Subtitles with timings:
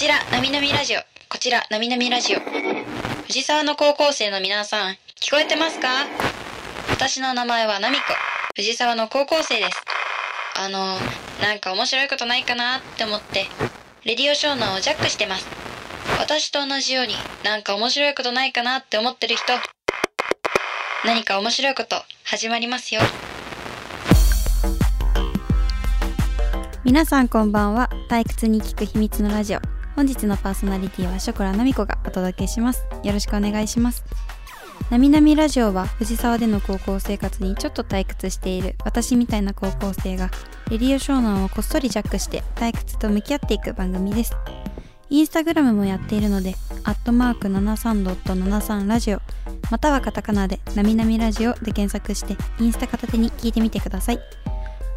[0.00, 1.00] ちら、なみなみラジオ。
[1.28, 2.38] こちら、なみなみラジオ。
[3.26, 5.88] 藤沢の高校生の皆さん、聞こえてますか？
[6.88, 8.04] 私の名前はなみこ。
[8.56, 9.84] 藤沢の高校生です。
[10.56, 10.96] あの、
[11.42, 13.44] なんか面白いことないかなって思って、
[14.06, 15.46] レディオショーナをジャックしてます。
[16.18, 17.12] 私と同じように、
[17.44, 19.52] なんか面白いことないかなって思ってる人、
[21.04, 23.02] 何か面白いこと始まりますよ。
[26.84, 29.60] 皆さんこんばんは退屈に聞く秘密のラジオ
[30.00, 32.86] 本日のパーソナリティはショコラナミコがお届けします。
[33.04, 34.02] よろしくお願いします。
[34.88, 40.30] なみなみラジオは藤沢での高校生活にちょっと退屈している私みたいな高校生が
[40.70, 44.34] レディオ湘南をこっそりジャックして退屈と向き合っていく番組です。
[45.10, 46.54] インスタグラムもやっているので、
[46.84, 49.20] アットマーク73.73ラジオ、
[49.70, 54.20] またはカタカナでなみなみラジオで検索して、インスタ片手に聞いてみてください。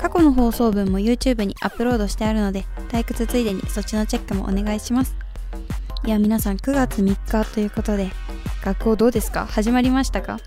[0.03, 5.15] 過去の放送分も YouTube にアップロードしてあるので、退屈ついでにそっちのチェックもお願いします。
[6.05, 8.11] いや、皆さん9月3日ということで、
[8.65, 9.45] 学校どうですか？
[9.45, 10.41] 始まりましたか？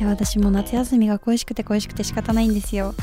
[0.00, 2.94] いや、私も夏休みが恋しくて恋しくて仕方ないんですよ。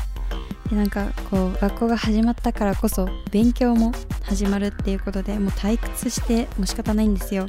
[0.68, 3.92] で、なんかこう、学校が始まったからこそ、勉強も
[4.24, 7.48] 始まるっていうことで、もう退屈してもう仕方ないんですよ。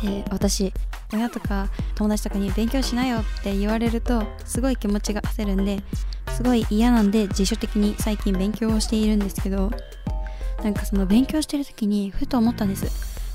[0.00, 0.72] で、私、
[1.12, 5.82] 親とか友達とかに勉強しなよって言われると、すごい気持ちが焦るんで、
[6.40, 9.70] すごい嫌なんで自主的に最近勉強をしているんですけど
[10.64, 12.86] なんかその勉強してる時にふと思ったんです。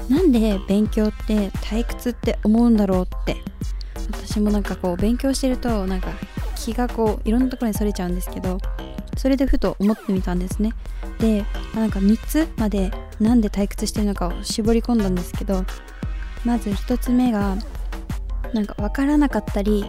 [0.09, 3.37] なんで勉強って退屈って思うんだろうって。
[4.11, 6.09] 私もなんかこう勉強してるとなんか
[6.55, 8.59] 気がこういろんなところにそれちゃうんですけど
[9.17, 10.73] それでふと思ってみたんですね。
[11.19, 15.63] でなんか3つまでなんで退屈してるのかを絞り込んだんですけど
[16.43, 17.55] まず1つ目が
[18.53, 19.85] なんか分からなかったり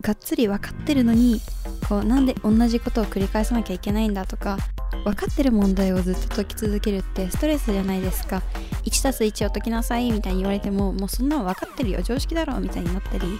[0.00, 1.40] がっつり分かってるのに
[1.88, 4.58] こうなんで同じことを繰り返さなきゃいけないんだとか
[5.04, 8.42] 分かってる問題をずっと解き続けるってストレスじゃないですか。
[8.84, 12.00] 1+1 を解きなさいみたいに言われてももうそんなの分かってるよ。
[12.02, 13.38] 常識だろみたいになったり。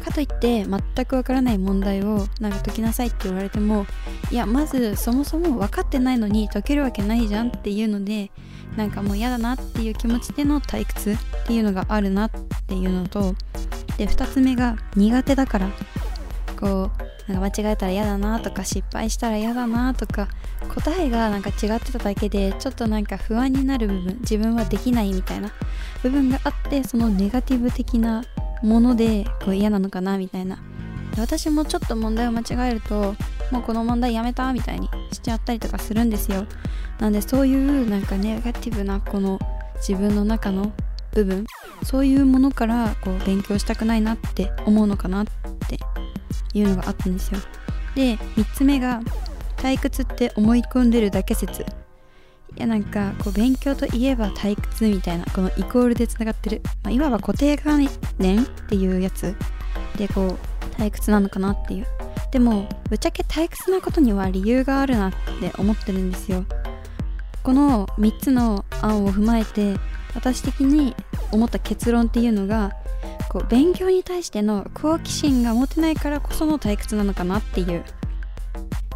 [0.00, 3.84] かといって全く分からない問題をなんか解きなさいって言われても
[4.30, 8.30] いやまずそもそも分かってないのに解けるわけないじゃんっていうので
[8.76, 11.16] なんかもう嫌だなっていう気持ちでの退屈っ
[11.46, 12.30] ていうのがあるなっ
[12.66, 13.34] ていうのと
[13.98, 15.70] で2つ目が苦手だから。
[16.58, 16.99] こう
[17.30, 20.28] なんか間違えたら嫌だなとか失敗したら嫌だなとか
[20.74, 25.52] 答えがなんか違ってただけでちょっとなんか不安になる部分自分はできないみたいな
[26.02, 28.24] 部分があってそのネガティブ的な
[28.62, 30.58] ものでこう嫌なのかなみたいな。
[31.18, 33.16] 私もちょっと問題を間違えると
[33.50, 36.46] もうこの問題やめたみたいにしちゃったりとかするんですよ。
[37.00, 39.40] なんでそういうなんかネガティブなこの
[39.76, 40.72] 自分の中の
[41.12, 41.44] 部分
[41.82, 45.39] そういうものからこう勉強したくないなって思うのかなって
[46.54, 47.40] いうのがあったんですよ。
[47.94, 49.00] で3つ目が
[49.56, 51.62] 退屈って思い込んでるだけ説。
[51.62, 51.64] い
[52.56, 57.88] やなんかこう勉強といえば退屈みたいなこのイコールでつながってる、まあ、いわば固定概
[58.18, 59.34] 念っていうやつ。
[59.96, 61.86] でこう退屈なのかなっていう。
[62.32, 66.44] でもぶっちゃけ退屈なことには理由があるなって思ってるんですよ。
[67.42, 69.76] この3つの案を踏まえて
[70.14, 70.94] 私的に
[71.32, 72.72] 思った結論っていうのが
[73.30, 77.84] こう勉強に対しての好奇心が持てないからこその退屈なのかなっていう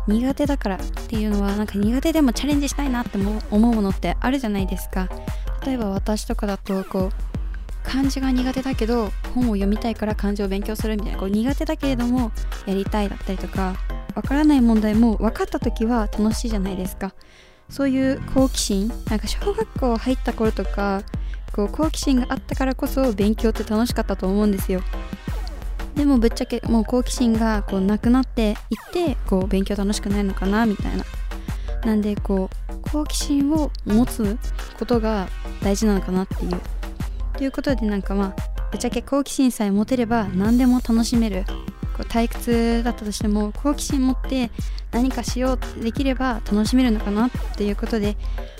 [0.08, 0.78] 苦手だからっ
[1.08, 5.08] ていうのはなんか苦手でもチャレンジしたいなって思うものってあるじゃないですか。
[5.64, 7.10] 例えば私とかだとこう
[7.84, 12.32] 漢字が苦手だけど本を読みたいから漢字を勉強するみたいなこう苦手だけれども
[12.66, 13.76] やりたいだったりとか
[14.14, 17.14] わからない問題も分かった時は楽しいじゃないですか。
[17.70, 21.02] そういう好奇心なんか小学校入った頃とか
[21.54, 24.82] こう好奇心があったからこそ勉強って楽しかったと思うんですよ。
[25.94, 31.04] でもぶっちゃけもう好奇心がこうなくなっていってこう勉強楽しくないのかなみたいな。
[31.84, 34.36] なんでこう好奇心を持つ
[34.78, 35.28] ことが
[35.62, 36.60] 大事なのかなっていう。
[37.36, 38.42] ということでなんかまあ
[38.72, 41.44] ぶっちゃけ好奇心さえ持てれば何でも楽しめる。
[41.96, 44.50] こう退屈だったとしても好奇心持って
[44.90, 48.16] 何かしようできれば楽しめるのかなっていうことで、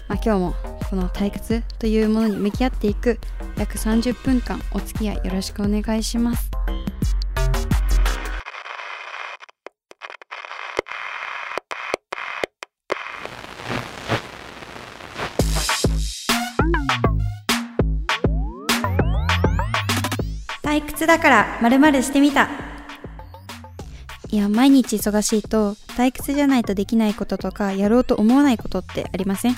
[0.09, 0.55] まあ、今日も
[0.89, 3.19] この退屈というものに向き合っていく
[3.57, 6.51] 約30分間お付き合いよろしくお願いします。
[20.63, 22.64] 退屈だからまるまるしてみた
[24.35, 29.55] いや毎日忙しいと退屈じゃないとできないこととかやろうと思わないことってありません。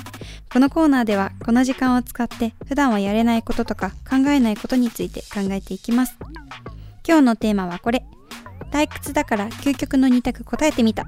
[0.52, 6.18] このコーナーではこの時間を使って普段はやれないこととか考えないことについて考えていきます。
[7.08, 8.04] 今日のテーマはこれ。
[8.70, 11.06] 退屈だから究極の2択答えてみた。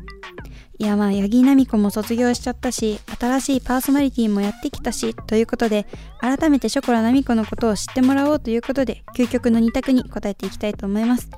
[0.80, 5.88] いやまあ八木奈美子も卒業しちゃったし新しいパーソナリティもやってきたしということで
[6.20, 11.30] 改めてショコラ奈美子のことを知ってもらおうということで究極の2択に答えていきたいと思います。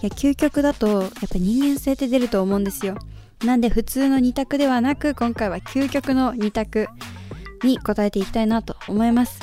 [0.00, 2.96] いや究極だとやっぱ人間性って出ると思うんですよ。
[3.44, 6.88] なんで普通の2択ではなく今回は究極の2択
[7.62, 9.40] に答えていきたいなと思います。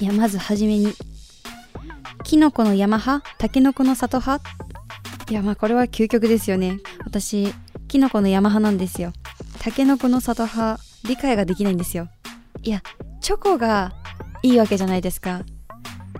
[0.00, 0.92] いやまずはじめに
[2.24, 4.46] キノコの山派タケノコの里派？
[5.30, 6.78] いやまあこれは究極ですよね。
[7.06, 7.54] 私
[7.90, 9.12] キノコの山派なんですよ。
[9.58, 12.08] タケノコの里派理解ができないんですよ。
[12.62, 12.82] いや
[13.20, 13.92] チョコが
[14.44, 15.42] いいわけじゃないですか。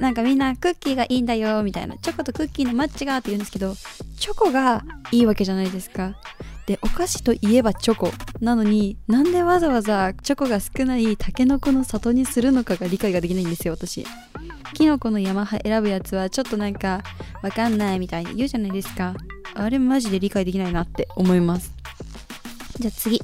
[0.01, 1.97] なんかみんなクッキーがいいんだよみたいな。
[1.99, 3.77] チョコとクッキーのマッチがって言うんですけど
[4.19, 4.83] チョコが
[5.13, 6.17] いいわけじゃないですか。
[6.67, 14.05] でお菓子といえばチョコなのになんでわざわざチョコが少ないタケノコの里にするのかが理解ができないんですよ私。
[14.75, 17.05] キノコの山派選ぶやつはちょっとなんか
[17.45, 19.15] わかんないみたいに言うじゃないですか。
[19.55, 21.73] あれマジで理解できないなって思います。
[22.79, 23.21] じゃあ次。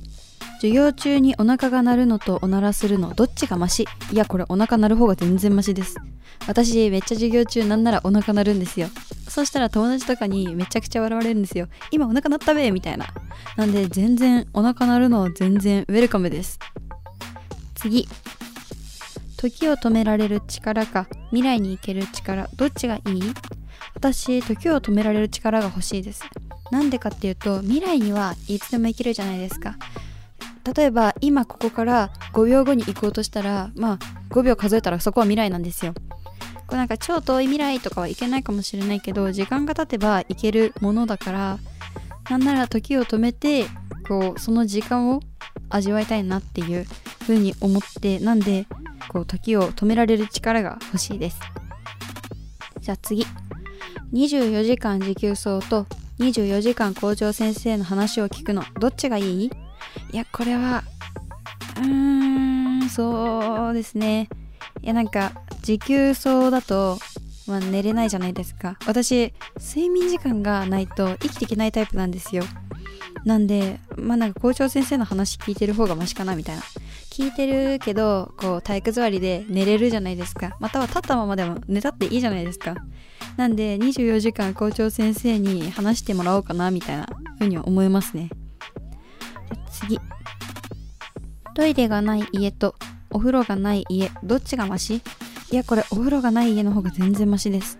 [0.56, 3.86] 授業中にお腹が鳴るのとおならするのどっちがマシ？
[4.10, 5.96] いやこれお腹鳴る方が全然マシです。
[6.46, 8.88] 私めっちゃ授業中なんならお腹鳴るんですよ。
[9.28, 11.68] そしたら友達とかにめちゃくちゃ笑われるんですよ。
[11.90, 13.06] 今お腹鳴ったべみたいな。
[13.56, 16.58] なんで全然お腹鳴るの全然ウェルカムです。
[17.74, 18.08] 次。
[19.36, 23.22] 時を止められる力か未来に行ける力どっちがいい？
[23.94, 26.24] 私時を止められる力が欲しいです。
[26.70, 29.76] なんでかっていうと未来にはいつでも行けるじゃないですか。
[30.76, 33.98] 例えば今ここから5秒後に行こうとしたらまあ
[34.30, 35.94] 5秒数えたらそこは未来なんですよ。
[36.66, 41.58] こうなんか超遠い未来とかはいけないかもしれないけど時間が経てば行けるものだから
[42.28, 43.66] なんなら時を止めて
[44.08, 45.20] こうその時間を
[45.68, 46.86] 味わいたいなっていう
[47.20, 48.66] 風に思ってなんで
[49.08, 51.38] こう時を止められる力が欲しいです。
[52.80, 53.26] じゃあ次。
[54.12, 55.86] 24時間持久走と
[56.20, 58.62] 24時間校長先生の話を聞くの。
[58.80, 59.50] どっちがいい？
[60.12, 60.84] いやこれは
[61.78, 64.28] うーんそうですね。
[64.82, 65.32] いやなんか
[65.62, 66.98] 持久走だと、
[67.48, 68.78] まあ、寝れないじゃないですか。
[68.86, 72.44] 私睡眠時間がないと生きていけないタイプなんですよ。
[73.26, 76.62] なんでまあなんか校長先生の話聞いてる方がマシかなみたいな。
[77.10, 80.56] 聞いてるけどこう体育座りで寝れるじゃないですか。
[80.60, 82.76] または立ったままでも寝たっていいじゃないですか。
[83.36, 87.08] なんで24時間校長先生に話してもらおうかなみたいな
[87.38, 88.30] 風には思いますね。
[89.72, 89.98] 次。
[91.56, 92.76] トイレがない家と
[93.10, 95.02] お風呂がない家どっちがマシ？
[95.52, 97.78] いやこれお風呂がない家の方が全然マシです。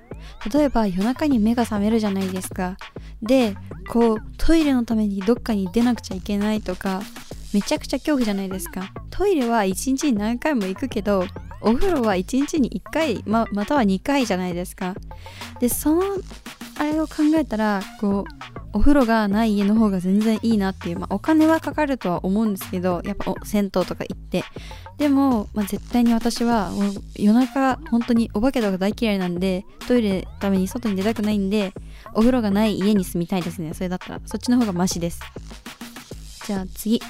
[0.53, 2.77] 例えば夜中に目が覚めるじゃないですか。
[3.23, 3.57] で
[3.89, 7.03] こうトイレのためにどっかに出なくちゃいけないとか
[7.53, 8.93] めちゃくちゃ恐怖じゃないですか。
[9.11, 11.25] トイレは1日に何回も行くけど
[11.67, 14.95] お風呂は1日に1回ままたは2回じゃないですか。
[15.61, 16.03] でその
[16.79, 18.25] あれを考えたらこう
[18.73, 24.45] お風呂がない家の方が全然いいなっていう、まあ、お金はかかるとは思うんですけどやっぱ銭湯とか行って。
[24.99, 26.71] でも、まあ、絶対に私は
[27.17, 31.73] 夜中本当にお化けとか大嫌いなんでトイレのために外に出たくないんで
[32.15, 33.75] お風呂がない家に住みたいですね。
[33.75, 35.21] それだったらそっちの方がマシです。
[36.47, 37.01] じゃあ次。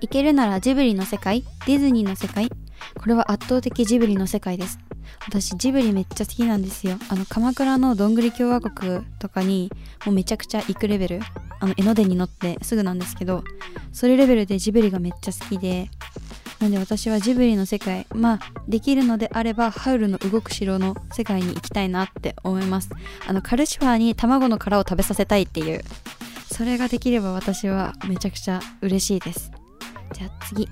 [0.00, 2.50] 行けるならジブリの世界ディズニーの世界
[2.94, 4.78] これは圧倒的ジブリの世界です。
[5.26, 6.98] 私ジブリめっちゃ好きなんですよ。
[7.08, 9.70] あの鎌倉のどんぐり共和国とかに
[10.04, 11.20] もうめちゃくちゃ行くレベル。
[11.58, 13.42] あの江ノ電に乗ってすぐなんですけど
[13.90, 15.88] それレベルでジブリがめっちゃ好きで
[16.60, 22.90] なんで私はジブリの世界まあできるのであればハウルの動く城の世界に行きたいなって思います。
[23.26, 25.82] あのカルシファーに卵の殻を食べさせたいっていう。
[26.52, 29.50] それができれば私はめちゃくちゃ嬉しいです。
[30.12, 30.68] じゃあ次。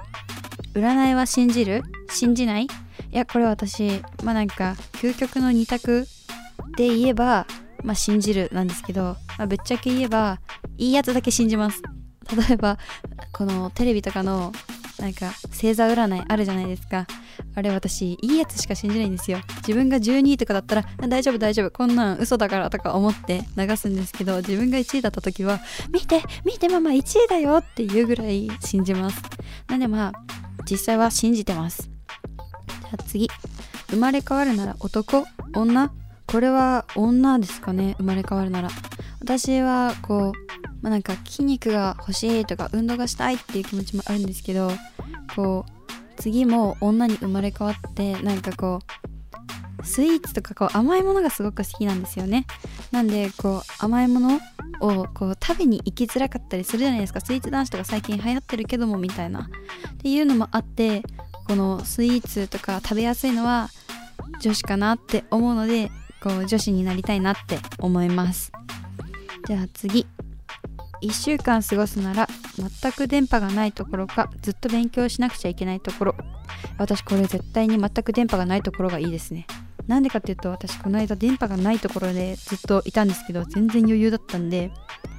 [0.75, 1.83] 占いは信じる？
[2.11, 2.64] 信じない？
[2.64, 2.69] い
[3.12, 6.07] やこれ私まあなんか究極の2択
[6.76, 7.47] で言えば
[7.83, 10.40] まあ信じるなんですけど、まあ、ぶっちゃけ言えば
[10.76, 11.83] いいやつだけ信じます。
[12.49, 12.78] 例えば
[13.33, 14.52] このテレビとかの
[14.99, 17.07] なんか星座占いあるじゃないですか。
[17.57, 19.38] あれ私いいやつしか信じないんですよ。
[19.59, 21.71] 自分が12位とかだったら大丈夫大丈夫。
[21.71, 29.21] こんなん嘘だからとか思って流すんですけど自分が1位だった時は見て見てママ1位だよっていうぐらい信じます。
[29.69, 30.12] なんでまあ
[30.68, 31.83] 実際は信じてます。
[31.83, 33.28] じゃあ次。
[33.90, 35.25] 生まれ変わるなら男？
[35.54, 35.92] 女？
[36.26, 38.71] これは女ですかね生まれ変わるなら。
[39.21, 44.71] 私はこうまあなんか筋肉が欲しいとか運動がしたいっていう気持ちもあるんですけど
[45.37, 45.73] こう
[46.16, 48.80] 次も女に生まれ変わってなんかこ
[49.80, 52.47] うスイーツとかこう甘いものがすごく好きなんですよね。
[52.90, 54.40] なんでこう甘いもの
[54.80, 57.21] をこう食べに行きづらかったりするじゃないですか。
[57.21, 59.49] スイーツ男子とか最近流行ってるけどもみたいな。
[60.04, 61.02] っていうのもあって
[61.49, 63.70] このスイーツとか食べやすいのは
[64.42, 65.90] 女子かなって思うので
[66.23, 68.52] こう女子になりたいなって思います。
[69.46, 70.06] じゃあ次。
[71.02, 72.28] 1週間過ごすなら
[72.80, 76.16] 全く電波がないところかずっと勉強しなくちゃいけないところ。
[76.76, 79.46] 私これ絶対に全く電波がないところがいいですね。
[79.87, 84.70] なんでかっていうと私この間電波がないところでずっといたんですけど全然余裕だったんで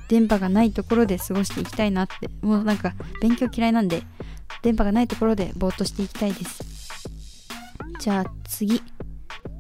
[0.10, 2.30] 電波がないところで過ごしていきたいなって。
[2.46, 4.04] もうなんか勉強嫌いなんで
[4.62, 6.64] 電波がないところでぼーっとしていきたいです。
[8.00, 8.82] じゃあ次。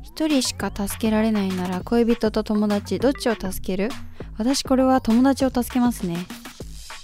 [0.02, 3.90] 一人しか助けられないなら恋人と友達どっちを助ける？
[4.38, 6.16] 私これは友達を助けますね。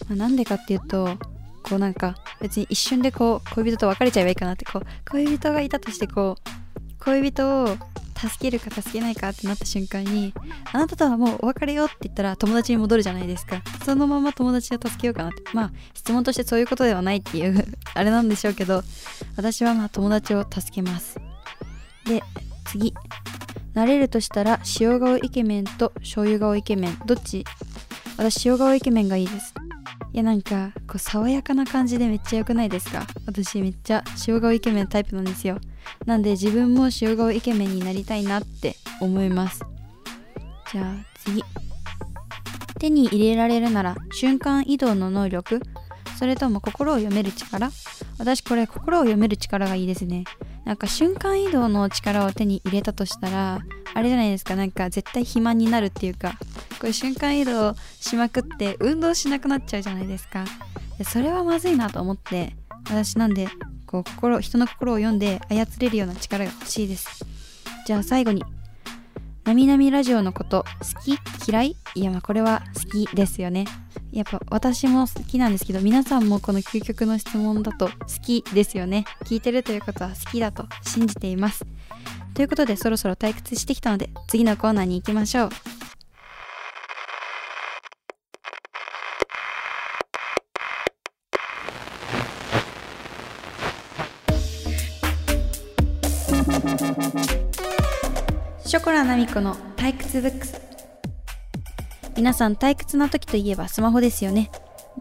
[0.07, 1.17] まあなんでかっていうと
[1.63, 7.77] こうなんか別に一瞬でこう恋人と別れちゃえばいいかなってこう恋人がいたとしてこう恋人を
[8.29, 10.33] 助けるか助けないかってなった瞬間に
[10.71, 13.61] あなたとはもうお別れよって言ったら友達に戻るじゃないですか。
[13.85, 15.41] そのまま友達を助けようかなって。
[15.53, 18.83] まあ質問としてそういうことではないっていう あれなんでしょうけど
[19.35, 21.17] 私はまあ友達を助けます。
[22.05, 22.21] で
[22.65, 22.93] 次
[23.73, 26.99] 慣れるとしたら塩顔イケメンと醤油顔イケメン。
[27.05, 27.43] どっち？
[28.17, 29.53] 私塩顔イケメンがいいです。
[30.13, 33.07] いやなんかこう爽やかな感じでめっちゃ良くないですか？
[33.25, 35.57] 私めっちゃ塩顔イケメンタイプなんですよ。
[36.05, 39.63] なんで自分も塩顔イケメンになりたいなって思います。
[40.71, 41.43] じゃあ次。
[42.79, 45.61] 手に入れられるなら瞬間移動の能力。
[46.17, 47.71] それとも心を読める力。
[48.17, 50.23] 私これ心を読める力がいいですね。
[50.65, 53.59] なんか瞬間移動の力を手に入れたとしたら
[53.93, 54.55] あれじゃないですか。
[54.55, 56.33] なんか絶対肥満になるっていうか。
[56.79, 60.45] これ瞬間移動しまくって運動しなくなっちゃうじゃないですか。
[61.03, 62.55] それはまずいなと思って
[62.89, 63.47] 私なんで
[63.91, 67.25] こう心人の心を読んで操れるような力が欲しいです。
[67.85, 68.43] じゃあ最後に
[69.43, 71.17] なみなみラジオのこと好き？
[71.49, 71.75] 嫌い？
[71.95, 73.65] いやまあこれは好きですよね。
[74.11, 77.93] やっぱ私も好きなんですけど皆さんもこの究極の質問だと好
[78.23, 79.05] きですよね。
[79.25, 81.65] 聞いてるということは好きだと信じています。
[82.33, 85.49] ということでそろそろ退屈してきたので次のコーナーに行きましょう。
[98.71, 100.61] ショコラナミコの退屈ブックス。
[102.15, 104.49] 皆さん退屈な時といえばスマホですよね。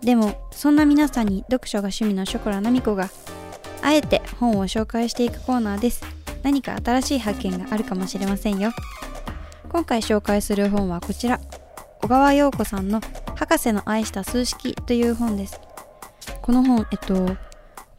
[0.03, 3.11] でもそんな皆さんに読書が趣味のショコラナミコが
[3.81, 6.03] あえて本を紹介していくコーナーです。
[6.43, 8.73] 何か新しい発見があるかもしれませんよ。
[9.69, 11.39] 今回紹介する本はこちら。
[12.03, 13.01] 小川陽子さんの
[13.39, 15.61] 「博士の愛した数式」という本です。
[16.43, 17.37] この本えっと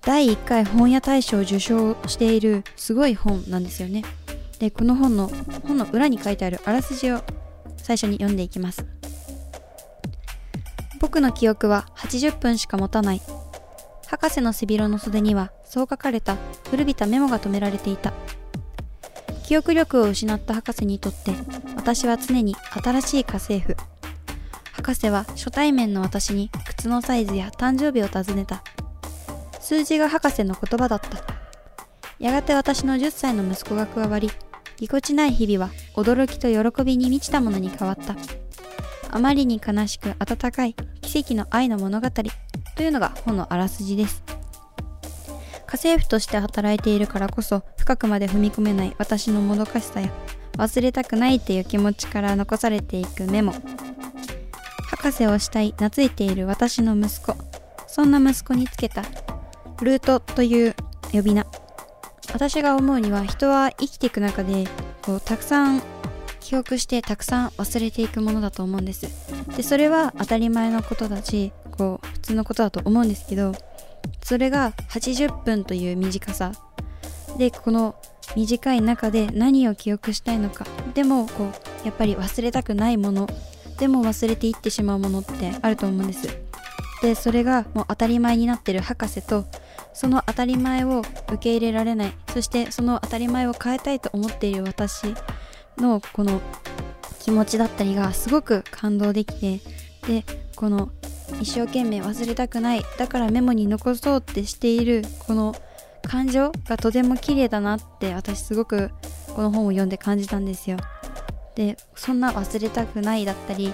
[0.01, 4.03] 第1回本屋大賞を受賞しているすごい本なんですよね。
[4.61, 5.27] でこの本の
[5.67, 7.23] 本の裏に書いてあるあらすじを
[7.77, 8.85] 最初に読んでいきます。
[10.99, 13.21] 僕の記憶は80分しか持たない。
[14.05, 16.37] 博士の背広の袖にはそう書かれた
[16.69, 18.13] 古びたメモが留められていた。
[19.43, 21.33] 記憶力を失った博士にとって
[21.75, 23.75] 私は常に新しい家政婦。
[24.73, 28.61] 博士は初対面の私に靴のサイズや誕生日を尋ねた。
[29.59, 31.17] 数字が博士の言葉だった。
[32.19, 34.29] やがて私の10歳の息子が加わり
[34.81, 38.15] ぎこちない日々は驚きと喜びに満ちたものに変わった。
[39.11, 44.23] あまりに悲しく温かい奇跡の愛の物語というのが本のあらすじです。
[45.67, 50.11] 家政婦として働いているからこそ深くまで踏み込めない私のもどかしさや
[50.53, 53.53] 忘れたくないっていう気持ちから残されていくメモ。
[54.89, 57.35] 博士をしたい懐いている私の息子。
[57.85, 59.03] そんな息子につけた
[59.83, 60.75] ルートという
[61.11, 61.45] 呼び名。
[62.33, 64.65] 私が思うには人は生きていく中で
[65.01, 65.81] こうたくさん
[66.39, 69.07] 記憶してたくさん忘れていくものだと思うんです。
[69.55, 73.53] でそれは当たり前のことだしこう普通のことだと思うんですけど
[74.23, 76.51] それが80分という短さ。
[77.37, 77.95] でこの
[78.35, 80.65] 短い中で何を記憶したいのか。
[80.93, 81.45] でもこ
[81.83, 83.27] うやっぱり忘れたくないもの。
[83.77, 86.27] でも忘れていってしまうものってあると思うんです。
[87.01, 89.45] でそれがもう当たり前になってる博士と
[89.93, 92.13] その当たり前を受け入れられない。
[92.33, 95.13] そしてその当たり前を変えたいと思っている私
[95.77, 96.41] のこの
[97.19, 99.59] 気持ちだったりがすごく感動できて
[100.07, 100.89] でこの
[101.39, 102.83] 一生懸命忘れたくない。
[102.97, 105.55] だからメモに残そうってしているこの
[106.03, 108.89] 感情がとても綺麗だなって私すごく
[109.35, 110.77] この本を読んで感じたんですよ。
[111.55, 113.73] でそんな忘れたくないだったり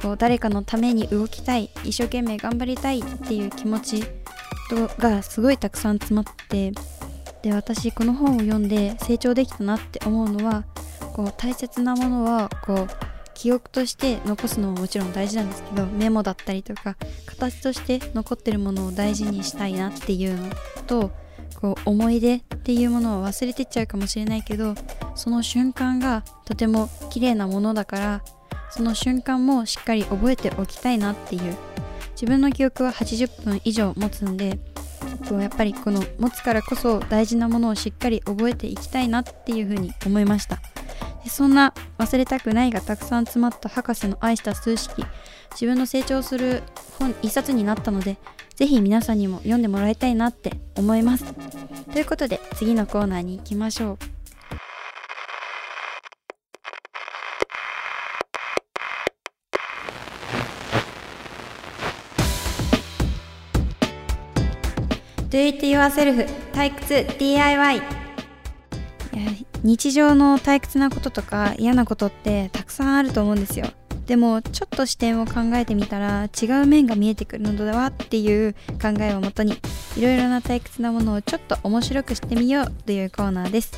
[0.00, 4.04] こう誰かのために動きたい一生懸命頑張りたいっていう気持ち
[4.98, 6.72] がすごいたくさん詰まって
[7.42, 10.64] で私この本を読んで成長できたなって思うのは
[11.12, 12.88] こう大切なものはこう
[13.34, 20.50] 記憶として残すのももちろん大事なんですけどメモだったりとか形として残ってるものを大事にしたいなっていうの
[20.86, 21.10] と
[21.60, 24.74] こう思い出っていうものを忘れてっちゃうかもしれないけど
[25.14, 28.22] その瞬間がとても綺麗なものだから
[28.70, 31.56] その瞬間もしっかり覚えておきたいなっていう
[32.14, 34.58] 自分の記憶は80分以上持つんで
[35.30, 40.58] やっぱりこの持つからこそ大事なものをしっかり覚えていきたいなっていうふうに思いました。
[41.26, 45.04] そんな忘れたくないがたくさん詰まった博士の愛した数式
[45.52, 46.62] 自分の成長する
[46.98, 48.18] 本一冊になったので
[48.56, 51.24] ぜひ皆さんにも読んでもらいたいなって思います。
[51.92, 53.98] ということで次のコーナーに行きましょう
[65.34, 66.28] 「Do It Yourself.
[66.52, 67.04] 退屈。
[67.18, 67.82] DIY」
[69.64, 73.66] 日常の退屈なこととか嫌なことってたくさんあると思うんですよ。
[74.06, 79.58] でもちょっと視点を考えてみたら違う面が見えてくるのではっていう考えをもとに
[79.96, 83.72] いろいろな退屈なものをちょっと面白くしてみようというコーナーです。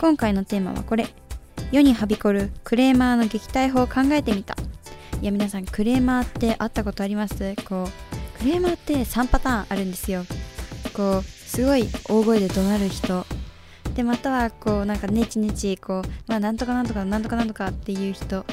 [0.00, 1.06] 今回のテーマはこれ。
[1.70, 4.56] 世にはびこるクレーマーの撃退法を考えてみた。
[5.22, 7.54] いや皆さんクレーマーって会ったことあります？
[7.64, 10.24] こうクレーマーって3パターンあるんですよ。
[10.94, 13.26] こうすごい大声で怒鳴る人。
[13.94, 18.44] でまたはこうなんかネチネチこうまあなんとかなんとかなんとかなんとかっていう人。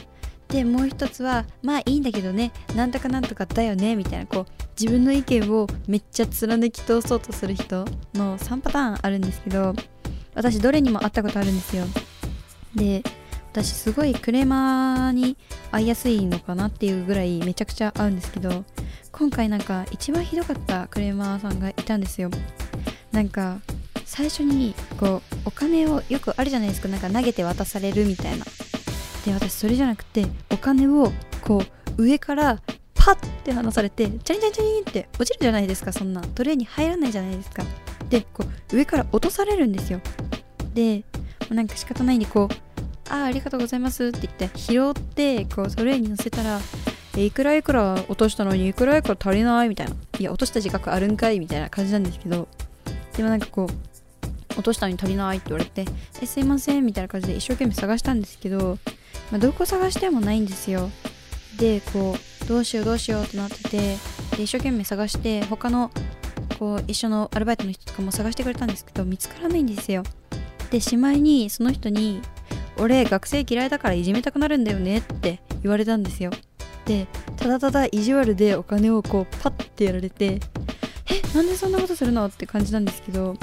[0.50, 2.52] でもう一つはまあいいんだけどね。
[2.76, 3.96] なんとかなんとかだよね。
[3.96, 4.46] みたいなこう
[4.80, 7.86] 自分の意見をめっちゃ貫き通そうとする人。
[8.14, 9.74] の3パターンあるんですけど
[10.36, 11.86] 私どれにも会ったことあるんですよ。
[12.76, 13.04] で
[13.52, 15.38] 私すごいクレーマーに
[15.72, 18.64] 会いやすいのかなっていうぐらいめちゃくちゃ合うんですけど
[19.22, 22.32] 今回なんか一番ひどかったクレーマーさんがいたんですよ。
[23.12, 23.60] なんか
[24.04, 26.88] 最初にこうお金をよくあるじゃないですか。
[26.88, 28.46] なんか投げて渡されるみたいな。
[29.24, 31.12] で私それじゃなくてお金を
[31.44, 31.62] こ
[32.00, 32.60] う上から
[32.96, 37.62] パッて離されてチャリンチャリンチャリンって落ちるじゃないですかそんなトレーに入らないじゃないですか。
[38.10, 40.02] でこう上から落とされるんですよ。
[40.74, 41.04] で
[41.52, 46.60] なんか仕方ないんでこうああありがとうございますって言って拾ってこうトレーに乗せたら
[47.18, 49.96] えいくらいくら落としたのにいくらいくら足りないみたいな。
[50.20, 52.48] いや落とした自覚あるんかいみたいな感じなんですけど。
[53.16, 53.92] でもなんかこう
[54.54, 55.86] 落としたのに足りないって言われて
[56.22, 58.78] えすいませんみたいな感じで一生懸命探したんですけど、
[59.32, 60.90] まあ、どこ探してもないんですよ。
[61.58, 63.78] でこうどうしようどうしようってなってて
[64.38, 65.92] で一生懸命探して他の
[66.58, 70.04] こう一緒のアルバイトの人とかも探してくれたんですけど見つからないんですよ。
[70.70, 72.22] でしまいにその人に
[72.78, 76.32] 「俺学生嫌いだからいじめたくなるんだよね」って言われたんですよ。
[76.86, 80.40] でただただ意地悪でお金をこうパッてやられて
[81.10, 83.36] えなんでそんなことするのって感じなんですけど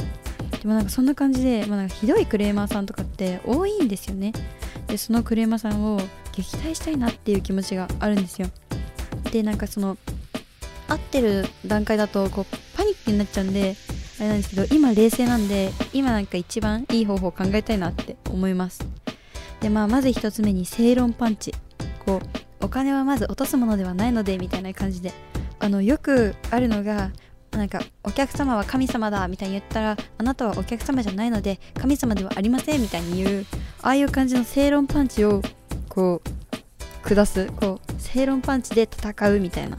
[0.60, 4.32] でもなんかそんな感じで、まあ、なんかひどいクレーマーさんとかって多いんですよね。
[4.88, 5.98] でそのクレーマーさんを
[6.32, 8.48] 撃退したいなっていう気持ちがあるんですよ。
[9.30, 9.96] でなんかその
[10.88, 13.76] 合ってる段階だとこうパニックになっちゃうんで
[14.18, 18.80] あれなんですけど今冷静なんで今なんか一番いい方法を考えたいなって思います。
[19.60, 21.54] でまあまず一つ目に正論パンチ。
[22.04, 25.12] こうお金はまず落とすものではないのでみたいな感じで。
[25.60, 27.10] あのよくあるのが
[27.50, 33.46] なんかお客様は神様だみたいに言ったらあなたはお客様じゃないので神様ではありませんみたいに言う
[33.82, 35.42] ああいう感じの正論パンチを
[35.88, 36.22] こ
[37.04, 39.78] う下すこう正論パンチで戦うみたいな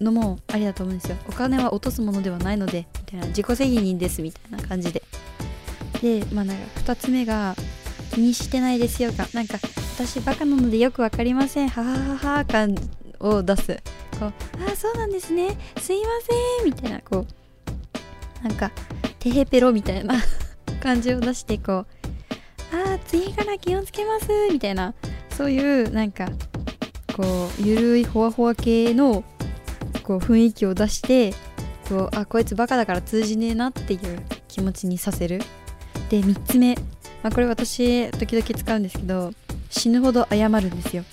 [0.00, 1.16] のもありだと思うんですよ。
[1.28, 5.02] お金は落とすものではないのでみたいな自己責任ですみたいな感じで。
[6.00, 7.56] でまあなんか2つ目が
[8.12, 9.58] 気にしてないですよがなんか
[9.98, 11.68] 私バカなのでよく分かりません。
[11.70, 12.76] はははは感
[13.18, 13.82] を出す。
[14.20, 14.32] こう
[14.64, 15.56] 「ああそうなんですね。
[15.80, 17.26] すいません」みたいなこ
[18.44, 18.70] うなんか
[19.18, 20.14] テヘペロみたいな
[20.80, 21.86] 感じを出してこう
[22.72, 24.94] 「ああ次から気をつけます」みたいな
[25.36, 26.28] そういうなんか
[27.16, 29.24] こうゆるいほわほわ系の
[30.04, 31.34] こう雰囲気を出して
[31.88, 35.42] こうあこいつバカだから通じねえなっていう気持ちにさせる。
[36.08, 36.82] で3つ目、ま
[37.24, 39.32] あ、これ私時々使うんですけど
[39.70, 41.04] 死ぬほど謝るんですよ。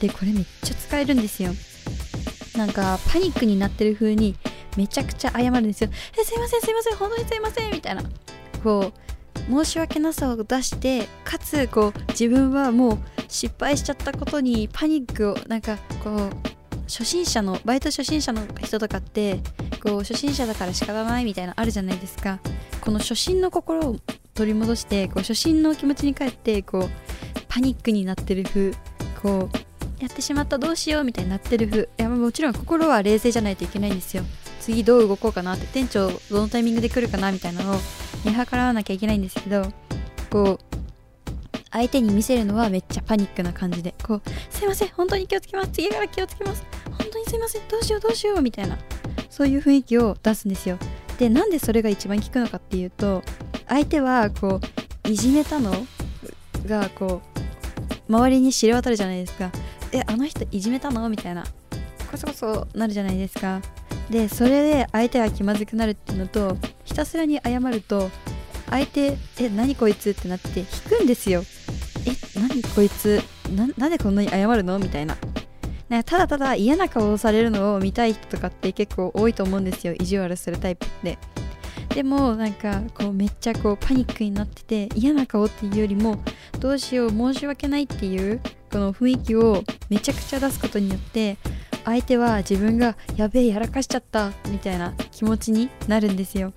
[0.00, 1.52] でこれめっちゃ使えるんですよ。
[2.56, 4.36] なんかパニックになってる風に
[4.76, 5.90] めちゃくちゃ謝るんですよ。
[6.20, 8.02] えすいませんすいません本当にすいませんみたいな。
[8.62, 16.30] こう申し訳なさを出してかつこう自分はもう失敗しちゃったことにパニックをなんかこう
[16.86, 19.40] 初心者のバイト初心者の人とかって
[19.82, 22.38] こう初心者だから仕方ないみたいなあるじゃないですか。
[22.80, 23.96] この初心の心を
[24.34, 26.90] 取り戻してこう初心の気持ちに帰ってこう
[27.52, 28.72] パニックになってる風
[29.22, 31.82] こうやってしまったどうしようみたいになってる風。
[31.82, 34.24] いやもちろん心は冷静じゃないといけないんですよ。
[34.60, 35.66] 次どう動こうかなって。
[35.66, 37.76] 店長どのタイミングで来るかなみたいなのを
[38.24, 39.70] 見計らわなきゃいけないんですけど
[40.30, 40.76] こう
[41.70, 43.94] 相手に見せるのはめっちゃパニックな感じで。
[44.02, 45.72] こうすいません本当に気をつけます。
[45.72, 46.64] 次から気をつけます。
[46.86, 48.78] 本当にすいませんどうしようどうしようみたいな。
[49.28, 50.78] そういう雰囲気を出すんですよ。
[51.18, 53.22] でなんでそれが一番効くのかっていうと
[53.68, 54.58] 相手はこ
[55.04, 55.86] ういじめたの
[56.66, 57.31] がこう
[58.08, 59.50] 周りに知れ渡るじゃないですか。
[59.92, 61.08] えあの人いじめたの？
[61.08, 61.44] みたいな。
[62.10, 63.60] こそこそなるじゃないですか。
[64.10, 68.10] でそれで相手が気まずくなるっていうのとひたすらに謝ると
[68.68, 70.66] 相手え何こいつってなって引
[70.98, 71.42] くんですよ。
[72.06, 73.22] え何こいつ？
[73.50, 74.78] なんでこんなに謝るの？
[74.78, 75.16] みたいな。
[75.88, 79.94] なただただ嫌な顔をされるのを見たい人とかって結構多いと思うんですよ。
[79.94, 81.18] 意地悪するタイプって。
[81.94, 86.22] でもなんかこうめっちゃこうパニックになってて嫌な顔っていうよりも
[86.58, 91.36] どうしよう申し訳ないっていうこの雰囲気をめちゃくちゃ出すことによって
[91.84, 96.52] 相手は自分がやべえやらかしちゃったみたいな気持ちになるんですよ。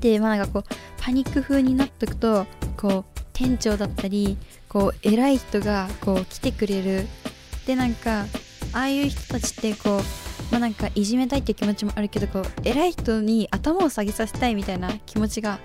[0.00, 0.64] でまあなんかこう
[1.00, 2.46] パニック風になっとくと
[2.76, 4.36] こう店長だったり
[4.68, 7.06] こう偉い人がこう来てくれる。
[7.66, 8.26] でなんか
[8.72, 10.25] ああいう人たちってこう
[10.56, 15.58] まあなんかいじめたいっていう気持ちもあるけどこう偉い人に頭を下げさせたいみたいな気持ちが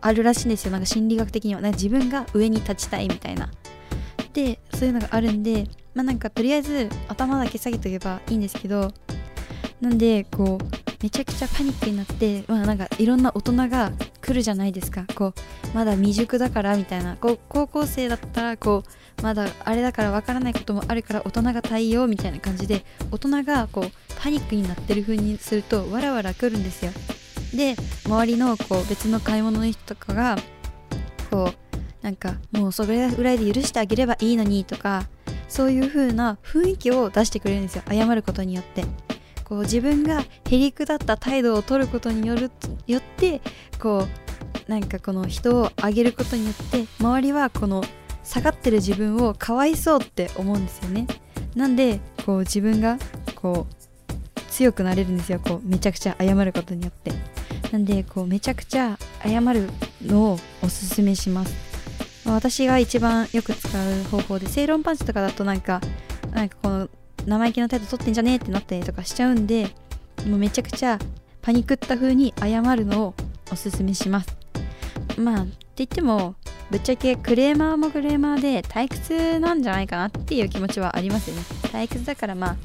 [0.00, 0.70] あるらしいんですよ。
[0.70, 1.60] なんか心理学的には。
[1.60, 3.50] な自分が上に立ちたいみたいな。
[4.32, 8.94] でそういうのがあるんでまあなんかとりあえず頭だけ下げとけばいいんですけど。
[9.82, 10.64] なんでこう
[11.02, 13.92] めちゃくちゃパニックになってまあなんかいろんな大人が
[14.30, 15.06] 来るじゃないですか。
[15.16, 17.16] こうまだ未熟だからみたいな。
[17.16, 18.84] こう高校生だったらこ
[19.18, 23.90] うまだあれだからわからないこともあるから大人が対応みたいな感じで大人がこう
[24.22, 26.92] パニックになってる風にするとわらわら来るんですよ。
[27.52, 27.74] で
[28.06, 30.38] 周りのこう別の買い物の人とかが
[31.28, 35.08] こうなんかもうそれぐらいで許してあげればいいのにとか
[35.48, 37.82] そういう風な雰囲気を出してくれるんですよ。
[37.90, 38.84] 謝ることによって。
[39.50, 40.26] こう自分がへ
[40.58, 42.52] りくだった態度を取ることによる
[42.86, 43.40] よって
[43.80, 44.06] こ
[44.68, 47.82] うなんかこの人をあげることによって周りはこの
[48.22, 51.08] 下がってる自分をかわいそうって思うんですよね。
[51.56, 52.96] なんでこう自分が
[53.34, 55.40] こう強くなれるんですよ。
[55.40, 57.12] こうめちゃくちゃ謝ることによって。
[57.72, 59.68] なんでこうめちゃくちゃ謝る
[60.00, 61.52] のをおすすめします。
[62.24, 65.80] ま私が一番よく使う方法で正論パンチとかだとなんか
[66.32, 66.88] なんかこの
[67.30, 69.70] 生意気な態度取ってんじゃねえってなったりとかしちゃうんで
[70.26, 70.98] もうめちゃくちゃ
[71.40, 73.14] パニクった風に謝るのを
[73.52, 74.36] おすすめします。
[75.16, 76.34] まあって言っても
[76.70, 81.42] ぶっちゃけクレーマーもクレーマーで退屈なんじゃないかなっていう気持ちはありますよね。
[81.72, 82.56] 退屈だからまあ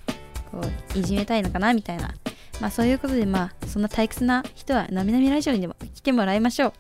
[0.52, 0.62] こ
[0.96, 2.14] ういじめたいのかなみたいな。
[2.60, 6.74] まあそういうことでまあそんな退屈な人はなみなみラジオにでも来てもらいましょう。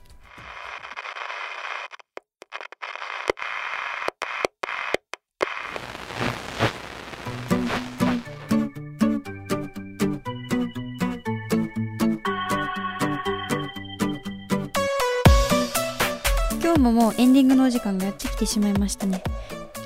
[16.85, 19.23] ももうエンディングのお時間がやってきてしまいましたね。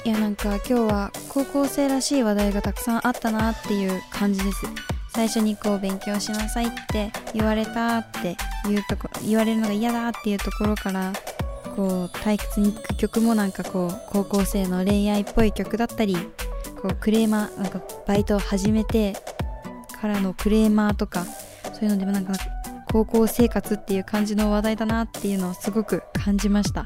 [0.03, 4.65] いやなんか今日は高校生らしい話題がたくさんあったなっていう感じです。
[5.09, 8.35] 最初にこう勉強しなさいって言われたって
[8.69, 11.13] いうとこ言われるのが嫌だっていうところから
[11.75, 16.17] こう退屈に聴く曲もなんかこう高校生の恋愛っぽい曲だったり
[16.81, 19.15] こうクレーマーなんかバイトを始めて
[19.99, 21.25] からのクレーマーとか
[21.73, 22.33] そういうのでもなんか
[22.91, 26.85] 高校生活っていう感じの話題だなっていうのをすごく感じました。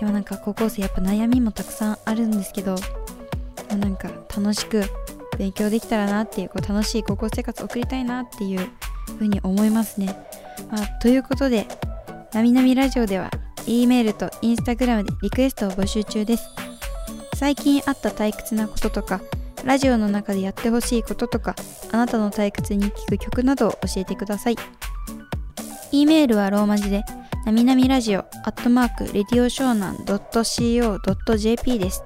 [0.00, 2.76] いやなんか高校生やっぱ悩みもたくさんあるんですけど
[3.68, 4.82] なんか楽しく
[5.38, 8.68] 勉強できたらなっていうこう楽しい高校生活を送りたいなっていう
[9.18, 10.06] ふうに思いますね、
[10.70, 11.66] まあ、ということで
[12.34, 13.30] 「なみなみラジオ」では
[13.66, 16.48] E メールと Instagram でリクエストを募集中です。
[17.36, 19.20] 最近あった退屈なこととか
[19.64, 21.54] ラジオの中でやってほしいこととか
[21.92, 24.56] あなたの退屈に聴く曲などを教えてください。
[25.92, 27.04] E メールはローマ字で
[27.44, 32.02] なみなみラジオアットマークレディオショーナン .co.jp です。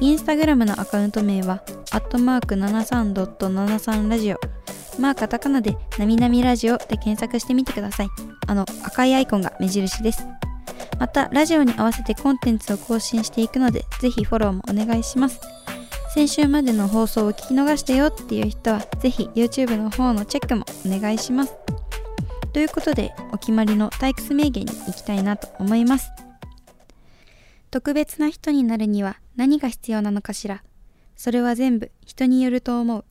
[0.00, 4.36] インスタグラムのアカウント名はアットマーク73.73ラジオ。
[5.00, 8.08] まあカタカナでなみなみラジオで検索してみてください。
[8.46, 10.24] あの赤いアイコンが目印です。
[11.00, 15.40] またラジオに合わせてコンテンツを更新していくのでぜひフォローもお願いします。
[16.14, 21.54] 先週までの放送を聞き逃したよっていう人はぜひ YouTube の方のチェックもお願いします。
[22.52, 26.10] ということでお決まりの退屈名言に行きたいなと思います。
[27.70, 30.62] 特別な人になるには何が必要なのかしら。
[31.16, 33.04] それは全部人によると思う。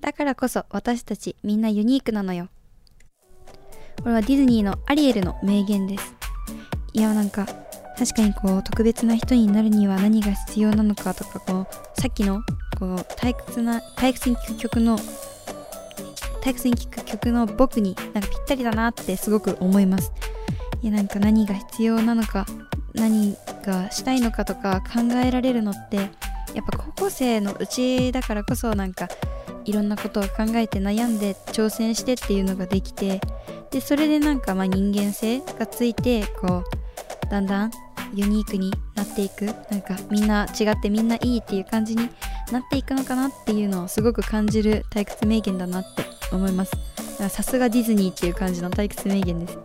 [0.00, 2.48] だからこそ私たちみんなユニークなのよ。
[4.02, 6.14] これはディズニーのアリエルの名言です。
[6.92, 7.46] いやなんか
[7.96, 12.42] 確かにこう特別な人になるには何が必要なのかとかこうさっきの
[12.80, 14.98] こう退屈な退屈に聴く曲の
[16.42, 20.12] 退屈に聴く曲の僕になんかぴったりだなってすごく思います。
[20.82, 22.44] いやなんか何が必要なのか
[22.94, 26.08] 何がしたいのかとか考えられるのってやっ
[26.68, 29.08] ぱ高校生のうちだからこそなんか
[29.64, 33.20] いろんなことを考えて悩んで挑戦してっていうのができて
[33.70, 36.64] でそれでなんかまあ人間性がついてこ
[37.26, 37.70] うだんだん
[38.14, 39.46] ユニークになっていく。
[39.70, 42.10] なんかみんな違ってみんないいっていう感じに
[42.50, 46.72] なっていくのかなっていうのをすごく感じる退屈名言だなって思います。
[47.28, 49.56] さすがディズニーっていう感じの退屈名言です、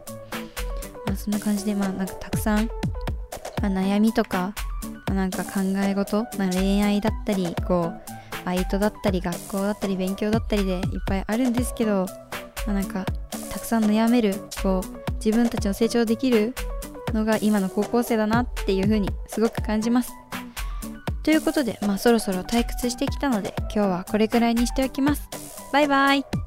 [1.05, 2.69] まあ、そんな感じでまあなんかたくさん、
[3.61, 4.53] まあ、悩みとか、
[5.07, 12.05] まあ、なんか考え事、まあ、恋愛だったりこうバイトだったり学校だったり勉強だったりでいっぱいあるんですけど、
[12.65, 13.05] まあ、なんか
[13.51, 16.53] たくさん悩めるこう自分たちの成長できる
[17.13, 20.13] のが今の高校生だなっていう風にすごく感じます。
[21.23, 25.27] ということでまあそろそろ退屈してきたので今日はこれくらいにしておきます。
[25.73, 26.46] バイバイ。